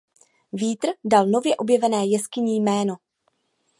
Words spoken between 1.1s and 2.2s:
nově objevené